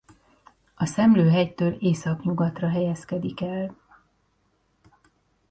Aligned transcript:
A 0.75 0.85
Szemlő-hegytől 0.85 1.73
északnyugatra 1.73 2.69
helyezkedik 2.69 3.41
el. 3.41 3.77